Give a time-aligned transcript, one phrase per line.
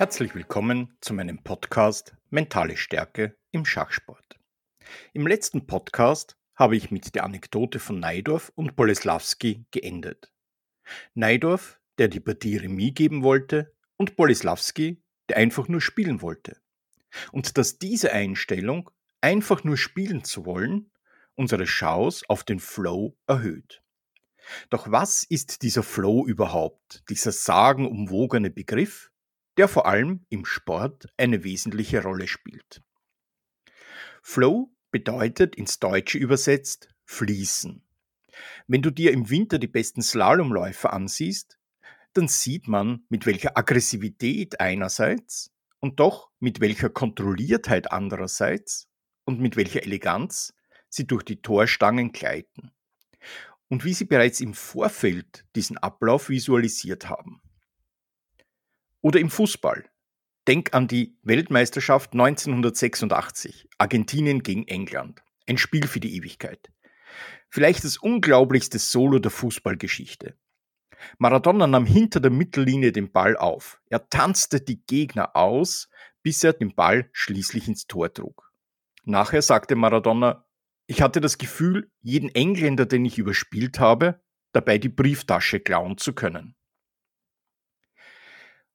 [0.00, 4.40] Herzlich willkommen zu meinem Podcast Mentale Stärke im Schachsport.
[5.12, 10.32] Im letzten Podcast habe ich mit der Anekdote von Neidorf und Boleslawski geendet.
[11.12, 16.56] Neidorf, der die Partie Remis geben wollte, und Boleslawski, der einfach nur spielen wollte.
[17.30, 18.88] Und dass diese Einstellung,
[19.20, 20.90] einfach nur spielen zu wollen,
[21.34, 23.82] unsere Chance auf den Flow erhöht.
[24.70, 29.09] Doch was ist dieser Flow überhaupt, dieser sagenumwogene Begriff,
[29.56, 32.82] der vor allem im Sport eine wesentliche Rolle spielt?
[34.22, 37.82] Flow bedeutet ins Deutsche übersetzt fließen.
[38.66, 41.58] Wenn du dir im Winter die besten Slalomläufer ansiehst,
[42.12, 48.88] dann sieht man, mit welcher Aggressivität einerseits und doch mit welcher Kontrolliertheit andererseits
[49.24, 50.54] und mit welcher Eleganz
[50.88, 52.72] sie durch die Torstangen gleiten
[53.68, 57.40] und wie sie bereits im Vorfeld diesen Ablauf visualisiert haben.
[59.02, 59.88] Oder im Fußball.
[60.46, 65.22] Denk an die Weltmeisterschaft 1986, Argentinien gegen England.
[65.46, 66.70] Ein Spiel für die Ewigkeit.
[67.48, 70.36] Vielleicht das unglaublichste Solo der Fußballgeschichte.
[71.18, 73.80] Maradona nahm hinter der Mittellinie den Ball auf.
[73.88, 75.88] Er tanzte die Gegner aus,
[76.22, 78.52] bis er den Ball schließlich ins Tor trug.
[79.04, 80.46] Nachher sagte Maradona,
[80.86, 84.20] ich hatte das Gefühl, jeden Engländer, den ich überspielt habe,
[84.52, 86.56] dabei die Brieftasche klauen zu können.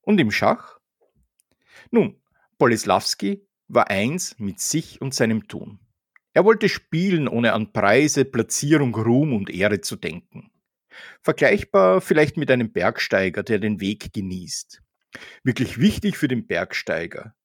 [0.06, 0.80] Und im Schach?
[1.92, 2.22] Nun,
[2.58, 5.80] Boleslawski war eins mit sich und seinem Tun.
[6.34, 10.52] Er wollte spielen, ohne an Preise, Platzierung, Ruhm und Ehre zu denken.
[11.22, 14.82] Vergleichbar vielleicht mit einem Bergsteiger, der den Weg genießt.
[15.44, 17.36] Wirklich wichtig für den Bergsteiger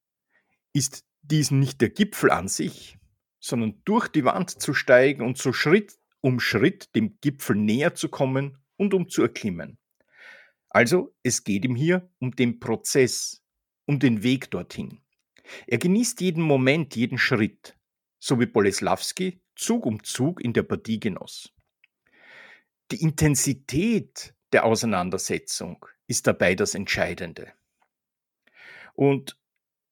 [0.73, 2.97] ist dies nicht der Gipfel an sich,
[3.39, 8.07] sondern durch die Wand zu steigen und so Schritt um Schritt dem Gipfel näher zu
[8.07, 9.79] kommen und um zu erklimmen.
[10.73, 13.43] Also es geht ihm hier um den Prozess,
[13.85, 15.01] um den Weg dorthin.
[15.67, 17.77] Er genießt jeden Moment, jeden Schritt,
[18.19, 21.53] so wie Boleslawski Zug um Zug in der Partie genoss.
[22.91, 27.51] Die Intensität der Auseinandersetzung ist dabei das Entscheidende.
[28.93, 29.37] Und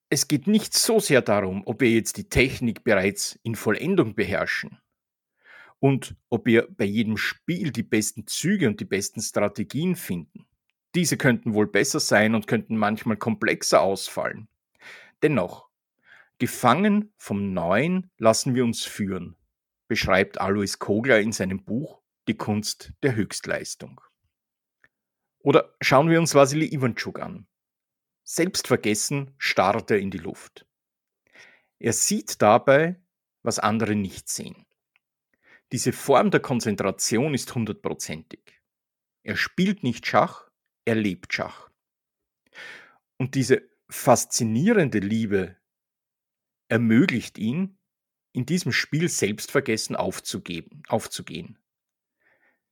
[0.09, 4.79] es geht nicht so sehr darum, ob wir jetzt die Technik bereits in Vollendung beherrschen
[5.79, 10.38] und ob wir bei jedem Spiel die besten Züge und die besten Strategien finden.
[10.95, 14.47] Diese könnten wohl besser sein und könnten manchmal komplexer ausfallen.
[15.21, 15.69] Dennoch,
[16.39, 19.35] gefangen vom Neuen lassen wir uns führen,
[19.87, 24.01] beschreibt Alois Kogler in seinem Buch die Kunst der Höchstleistung.
[25.39, 27.47] Oder schauen wir uns Vasily Ivanchuk an.
[28.23, 30.67] Selbstvergessen starrt er in die Luft.
[31.79, 33.01] Er sieht dabei,
[33.41, 34.65] was andere nicht sehen.
[35.71, 38.59] Diese Form der Konzentration ist hundertprozentig.
[39.23, 40.48] Er spielt nicht Schach,
[40.89, 41.69] er lebt Schach.
[43.17, 45.55] Und diese faszinierende Liebe
[46.67, 47.77] ermöglicht ihn,
[48.31, 51.59] in diesem Spiel Selbstvergessen aufzugeben, aufzugehen.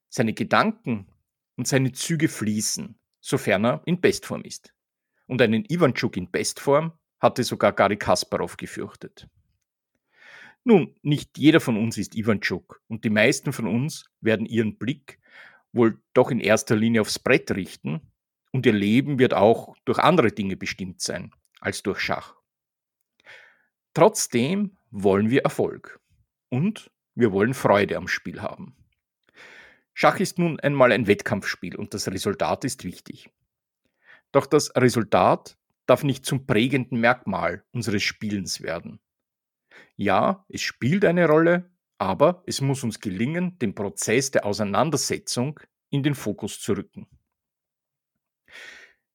[0.09, 1.07] Seine Gedanken
[1.57, 4.73] und seine Züge fließen, sofern er in Bestform ist.
[5.27, 9.27] Und einen Ivanchuk in Bestform hatte sogar Gary Kasparov gefürchtet.
[10.63, 15.19] Nun, nicht jeder von uns ist Ivanchuk und die meisten von uns werden ihren Blick
[15.77, 18.01] wohl doch in erster Linie aufs Brett richten
[18.51, 22.35] und ihr Leben wird auch durch andere Dinge bestimmt sein als durch Schach.
[23.93, 25.99] Trotzdem wollen wir Erfolg
[26.49, 28.75] und wir wollen Freude am Spiel haben.
[29.93, 33.31] Schach ist nun einmal ein Wettkampfspiel und das Resultat ist wichtig.
[34.31, 38.99] Doch das Resultat darf nicht zum prägenden Merkmal unseres Spielens werden.
[39.95, 45.59] Ja, es spielt eine Rolle, aber es muss uns gelingen, den Prozess der Auseinandersetzung
[45.89, 47.07] in den Fokus zu rücken.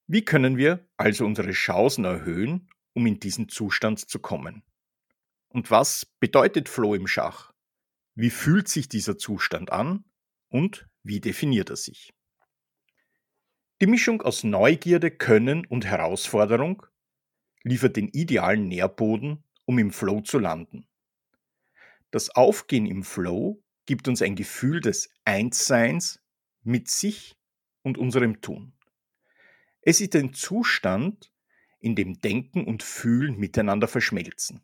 [0.06, 4.62] Wie können wir also unsere Chancen erhöhen, um in diesen Zustand zu kommen?
[5.48, 7.52] Und was bedeutet Flow im Schach?
[8.14, 10.04] Wie fühlt sich dieser Zustand an
[10.48, 12.12] und wie definiert er sich?
[13.80, 16.86] Die Mischung aus Neugierde, Können und Herausforderung
[17.62, 20.86] liefert den idealen Nährboden, um im Flow zu landen.
[22.12, 26.20] Das Aufgehen im Flow gibt uns ein Gefühl des Einsseins
[26.62, 27.36] mit sich
[27.82, 28.74] und unserem Tun.
[29.80, 31.32] Es ist ein Zustand,
[31.80, 34.60] in dem Denken und Fühlen miteinander verschmelzen.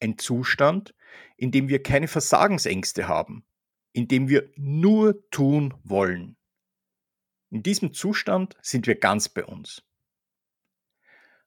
[0.00, 0.94] Ein Zustand,
[1.36, 3.44] in dem wir keine Versagensängste haben,
[3.92, 6.36] in dem wir nur tun wollen.
[7.50, 9.84] In diesem Zustand sind wir ganz bei uns.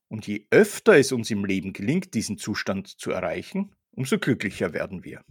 [0.07, 5.03] Und je öfter es uns im Leben gelingt, diesen Zustand zu erreichen, umso glücklicher werden
[5.03, 5.23] wir.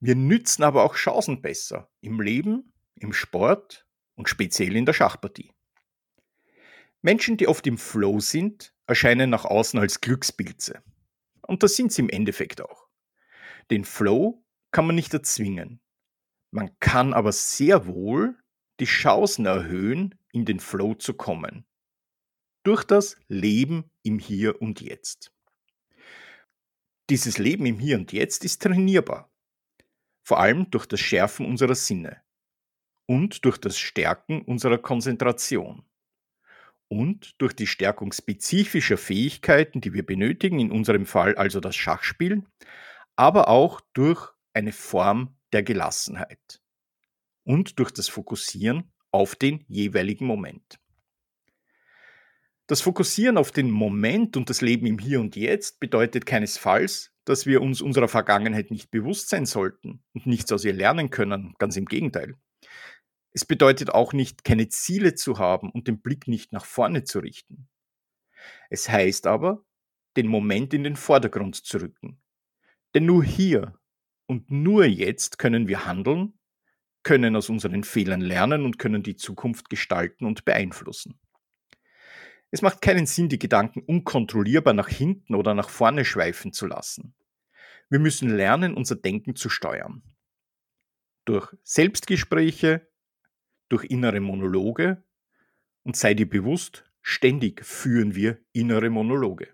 [0.00, 5.52] Wir nützen aber auch Chancen besser im Leben, im Sport und speziell in der Schachpartie.
[7.02, 10.82] Menschen, die oft im Flow sind, erscheinen nach außen als Glückspilze.
[11.42, 12.88] Und das sind sie im Endeffekt auch.
[13.70, 15.80] Den Flow kann man nicht erzwingen.
[16.50, 18.36] Man kann aber sehr wohl
[18.80, 21.64] die Chancen erhöhen, in den Flow zu kommen.
[22.64, 25.32] Durch das Leben im Hier und Jetzt.
[27.12, 29.30] Dieses Leben im Hier und Jetzt ist trainierbar.
[30.26, 32.22] Vor allem durch das Schärfen unserer Sinne
[33.04, 35.84] und durch das Stärken unserer Konzentration
[36.88, 42.48] und durch die Stärkung spezifischer Fähigkeiten, die wir benötigen, in unserem Fall also das Schachspielen,
[43.14, 46.62] aber auch durch eine Form der Gelassenheit
[47.44, 50.81] und durch das Fokussieren auf den jeweiligen Moment.
[52.72, 57.44] Das Fokussieren auf den Moment und das Leben im Hier und Jetzt bedeutet keinesfalls, dass
[57.44, 61.76] wir uns unserer Vergangenheit nicht bewusst sein sollten und nichts aus ihr lernen können, ganz
[61.76, 62.34] im Gegenteil.
[63.32, 67.18] Es bedeutet auch nicht, keine Ziele zu haben und den Blick nicht nach vorne zu
[67.18, 67.68] richten.
[68.70, 69.66] Es heißt aber,
[70.16, 72.22] den Moment in den Vordergrund zu rücken.
[72.94, 73.78] Denn nur hier
[74.24, 76.38] und nur jetzt können wir handeln,
[77.02, 81.20] können aus unseren Fehlern lernen und können die Zukunft gestalten und beeinflussen.
[82.54, 87.14] Es macht keinen Sinn, die Gedanken unkontrollierbar nach hinten oder nach vorne schweifen zu lassen.
[87.88, 90.02] Wir müssen lernen, unser Denken zu steuern.
[91.24, 92.86] Durch Selbstgespräche,
[93.70, 95.02] durch innere Monologe
[95.82, 99.48] und sei dir bewusst, ständig führen wir innere Monologe.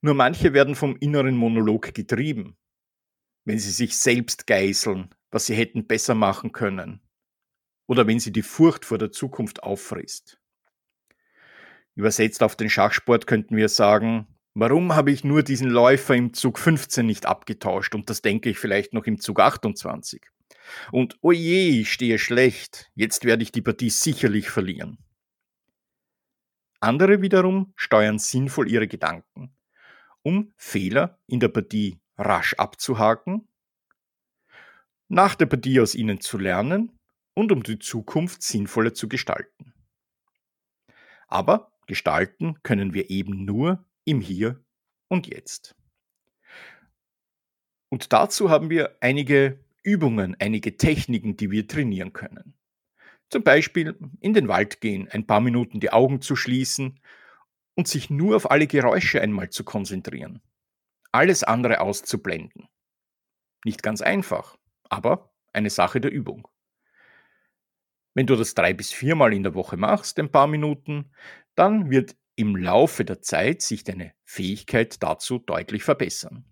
[0.00, 2.56] Nur manche werden vom inneren Monolog getrieben,
[3.44, 7.00] wenn sie sich selbst geißeln, was sie hätten besser machen können,
[7.86, 10.40] oder wenn sie die Furcht vor der Zukunft auffrisst.
[11.96, 16.58] Übersetzt auf den Schachsport könnten wir sagen, warum habe ich nur diesen Läufer im Zug
[16.58, 20.22] 15 nicht abgetauscht und das denke ich vielleicht noch im Zug 28.
[20.92, 24.98] Und oje, oh ich stehe schlecht, jetzt werde ich die Partie sicherlich verlieren.
[26.80, 29.56] Andere wiederum steuern sinnvoll ihre Gedanken,
[30.22, 33.48] um Fehler in der Partie rasch abzuhaken,
[35.08, 36.98] nach der Partie aus ihnen zu lernen
[37.32, 39.72] und um die Zukunft sinnvoller zu gestalten.
[41.28, 44.64] Aber gestalten können wir eben nur im Hier
[45.08, 45.74] und Jetzt.
[47.88, 52.54] Und dazu haben wir einige Übungen, einige Techniken, die wir trainieren können.
[53.30, 57.00] Zum Beispiel in den Wald gehen, ein paar Minuten die Augen zu schließen
[57.74, 60.40] und sich nur auf alle Geräusche einmal zu konzentrieren.
[61.12, 62.68] Alles andere auszublenden.
[63.64, 64.56] Nicht ganz einfach,
[64.88, 66.48] aber eine Sache der Übung.
[68.16, 71.10] Wenn du das drei bis viermal in der Woche machst, ein paar Minuten,
[71.54, 76.46] dann wird im Laufe der Zeit sich deine Fähigkeit dazu deutlich verbessern.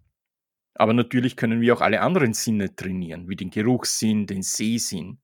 [0.74, 5.22] Aber natürlich können wir auch alle anderen Sinne trainieren, wie den Geruchssinn, den Sehsinn.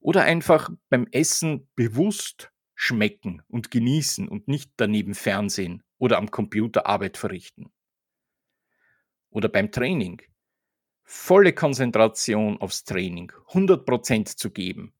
[0.00, 6.86] Oder einfach beim Essen bewusst schmecken und genießen und nicht daneben Fernsehen oder am Computer
[6.86, 7.70] Arbeit verrichten.
[9.28, 10.22] Oder beim Training.
[11.04, 14.95] Volle Konzentration aufs Training, 100% zu geben,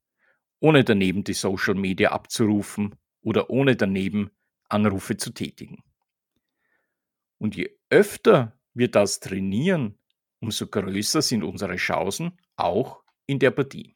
[0.59, 4.31] ohne daneben die Social Media abzurufen oder ohne daneben
[4.69, 5.83] Anrufe zu tätigen.
[7.37, 9.97] Und je öfter wir das trainieren,
[10.39, 13.95] umso größer sind unsere Chancen auch in der Partie.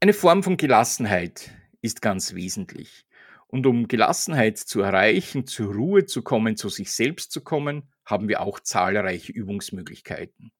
[0.00, 3.06] Eine Form von Gelassenheit ist ganz wesentlich.
[3.46, 8.28] Und um Gelassenheit zu erreichen, zur Ruhe zu kommen, zu sich selbst zu kommen, haben
[8.28, 10.52] wir auch zahlreiche Übungsmöglichkeiten.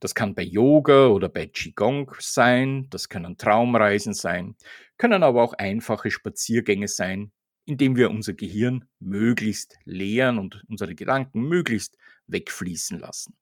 [0.00, 4.56] Das kann bei Yoga oder bei Qigong sein, das können Traumreisen sein,
[4.98, 7.32] können aber auch einfache Spaziergänge sein,
[7.64, 11.96] indem wir unser Gehirn möglichst leeren und unsere Gedanken möglichst
[12.26, 13.36] wegfließen lassen.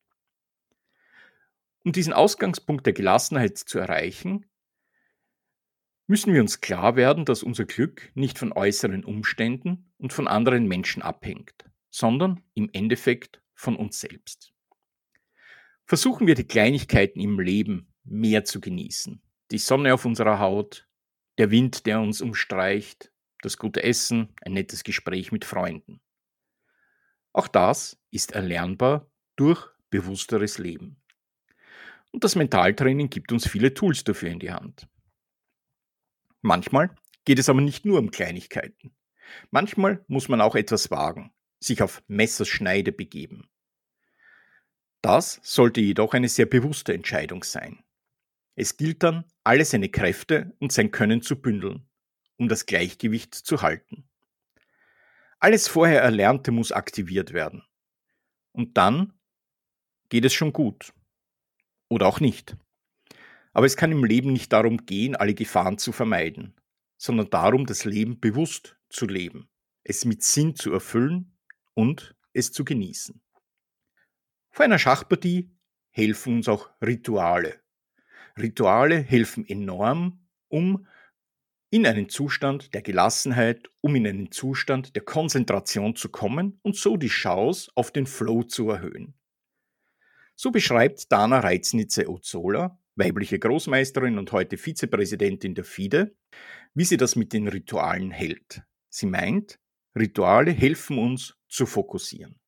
[1.82, 4.46] Um diesen Ausgangspunkt der Gelassenheit zu erreichen,
[6.06, 10.66] müssen wir uns klar werden, dass unser Glück nicht von äußeren Umständen und von anderen
[10.66, 14.52] Menschen abhängt, sondern im Endeffekt von uns selbst.
[15.90, 19.20] Versuchen wir die Kleinigkeiten im Leben mehr zu genießen.
[19.50, 20.88] Die Sonne auf unserer Haut,
[21.36, 23.10] der Wind, der uns umstreicht,
[23.42, 26.00] das gute Essen, ein nettes Gespräch mit Freunden.
[27.32, 31.02] Auch das ist erlernbar durch bewussteres Leben.
[32.12, 34.86] Und das Mentaltraining gibt uns viele Tools dafür in die Hand.
[36.40, 36.94] Manchmal
[37.24, 38.94] geht es aber nicht nur um Kleinigkeiten.
[39.50, 43.49] Manchmal muss man auch etwas wagen, sich auf Messerschneide begeben.
[45.02, 47.82] Das sollte jedoch eine sehr bewusste Entscheidung sein.
[48.54, 51.90] Es gilt dann, alle seine Kräfte und sein Können zu bündeln
[52.40, 54.08] um das Gleichgewicht zu halten.
[55.38, 57.62] Alles vorher Erlernte muss aktiviert werden.
[58.52, 59.12] Und dann
[60.08, 60.94] geht es schon gut.
[61.88, 62.56] Oder auch nicht.
[63.52, 66.54] Aber es kann im Leben nicht darum gehen, alle Gefahren zu vermeiden,
[66.96, 69.50] sondern darum, das Leben bewusst zu leben,
[69.84, 71.36] es mit Sinn zu erfüllen
[71.74, 73.20] und es zu genießen.
[74.50, 75.50] Vor einer Schachpartie
[75.90, 77.60] helfen uns auch Rituale.
[78.38, 80.86] Rituale helfen enorm, um
[81.70, 86.96] in einen Zustand der Gelassenheit, um in einen Zustand der Konzentration zu kommen und so
[86.96, 89.14] die Chance auf den Flow zu erhöhen.
[90.34, 96.16] So beschreibt Dana Reiznitze-Ozola, weibliche Großmeisterin und heute Vizepräsidentin der FIDE,
[96.74, 98.62] wie sie das mit den Ritualen hält.
[98.88, 99.60] Sie meint,
[99.96, 102.39] Rituale helfen uns zu fokussieren.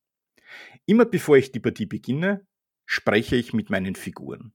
[0.86, 2.46] Immer bevor ich die Partie beginne,
[2.86, 4.52] spreche ich mit meinen Figuren.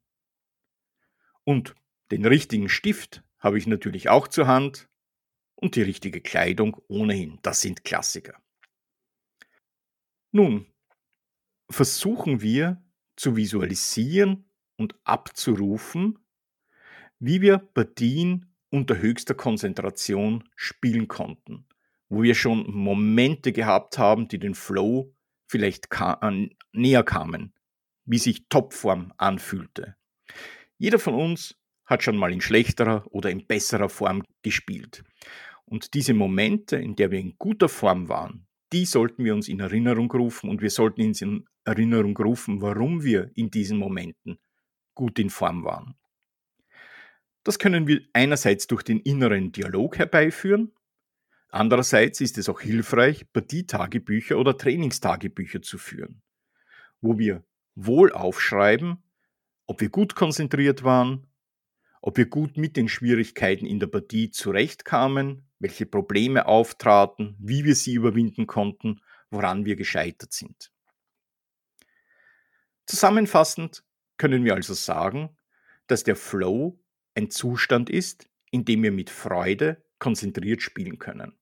[1.44, 1.76] Und
[2.12, 4.90] den richtigen Stift habe ich natürlich auch zur Hand
[5.56, 7.40] und die richtige Kleidung ohnehin.
[7.42, 8.42] Das sind Klassiker.
[10.32, 10.68] Nun,
[11.70, 12.84] versuchen wir
[13.16, 16.20] zu visualisieren und abzurufen,
[17.20, 21.66] wie wir Partien unter höchster Konzentration spielen konnten,
[22.10, 25.16] wo wir schon Momente gehabt haben, die den Flow
[25.48, 26.20] vielleicht ka
[26.72, 27.54] näher kamen,
[28.06, 29.96] wie sich Topform anfühlte.
[30.78, 35.04] Jeder von uns hat schon mal in schlechterer oder in besserer Form gespielt.
[35.66, 39.60] Und diese Momente, in der wir in guter Form waren, die sollten wir uns in
[39.60, 44.38] Erinnerung rufen und wir sollten uns in Erinnerung rufen, warum wir in diesen Momenten
[44.94, 45.96] gut in Form waren.
[47.44, 50.74] Das können wir einerseits durch den inneren Dialog herbeiführen,
[51.50, 56.22] andererseits ist es auch hilfreich, Partietagebücher oder Trainingstagebücher zu führen,
[57.02, 57.44] wo wir
[57.76, 59.04] wohl aufschreiben,
[59.66, 61.28] ob wir gut konzentriert waren,
[62.02, 67.76] ob wir gut mit den Schwierigkeiten in der Partie zurechtkamen, welche Probleme auftraten, wie wir
[67.76, 70.72] sie überwinden konnten, woran wir gescheitert sind.
[72.86, 73.84] Zusammenfassend
[74.18, 75.36] können wir also sagen,
[75.88, 76.80] dass der Flow
[77.16, 81.34] ein Zustand ist, in dem wir mit Freude konzentriert spielen können.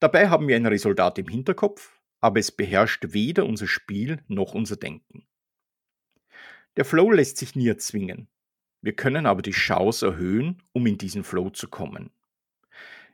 [0.00, 4.76] Dabei haben wir ein Resultat im Hinterkopf, aber es beherrscht weder unser Spiel noch unser
[4.76, 5.26] Denken.
[6.76, 8.28] Der Flow lässt sich nie erzwingen.
[8.80, 12.10] Wir können aber die Chance erhöhen, um in diesen Flow zu kommen.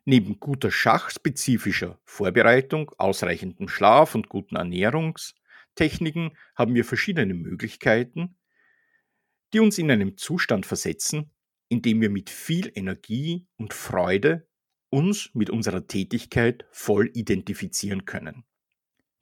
[0.04, 8.37] Neben guter schachspezifischer Vorbereitung, ausreichendem Schlaf und guten Ernährungstechniken haben wir verschiedene Möglichkeiten,
[9.54, 11.30] die uns in einen Zustand versetzen,
[11.74, 14.46] in dem wir mit viel Energie und Freude
[14.90, 18.44] uns mit unserer Tätigkeit voll identifizieren können.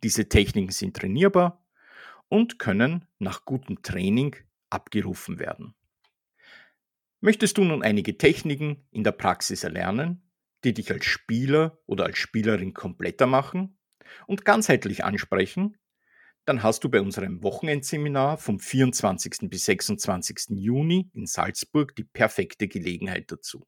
[0.02, 1.66] Diese Techniken sind trainierbar
[2.28, 4.37] und können nach gutem Training
[4.68, 5.75] abgerufen werden.
[7.23, 10.30] Möchtest du nun einige Techniken in der Praxis erlernen,
[10.62, 13.78] die dich als Spieler oder als Spielerin kompletter machen
[14.26, 15.78] und ganzheitlich ansprechen,
[16.45, 19.49] dann hast du bei unserem Wochenendseminar vom 24.
[19.49, 20.51] bis 26.
[20.51, 23.65] Juni in Salzburg die perfekte Gelegenheit dazu.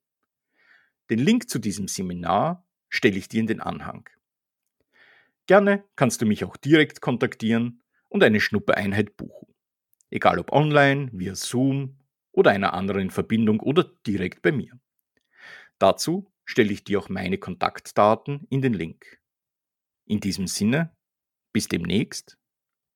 [1.11, 4.09] Den Link zu diesem Seminar stelle ich dir in den Anhang.
[5.47, 9.55] Gerne kannst du mich auch direkt kontaktieren und eine Schnuppereinheit buchen.
[10.11, 11.99] Egal ob online, via Zoom
[12.33, 14.79] oder einer anderen Verbindung oder direkt bei mir.
[15.79, 19.21] Dazu stelle ich dir auch meine Kontaktdaten in den Link.
[20.07, 20.97] In diesem Sinne,
[21.53, 22.39] bis demnächst